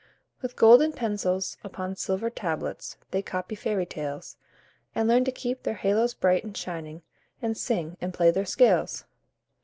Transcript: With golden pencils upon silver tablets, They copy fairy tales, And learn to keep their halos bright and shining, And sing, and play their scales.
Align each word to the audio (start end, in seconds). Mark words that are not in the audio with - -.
With 0.41 0.55
golden 0.55 0.93
pencils 0.93 1.57
upon 1.63 1.95
silver 1.95 2.31
tablets, 2.31 2.97
They 3.11 3.21
copy 3.21 3.53
fairy 3.53 3.85
tales, 3.85 4.35
And 4.95 5.07
learn 5.07 5.25
to 5.25 5.31
keep 5.31 5.61
their 5.61 5.75
halos 5.75 6.15
bright 6.15 6.43
and 6.43 6.57
shining, 6.57 7.03
And 7.39 7.55
sing, 7.55 7.97
and 8.01 8.11
play 8.11 8.31
their 8.31 8.45
scales. 8.47 9.05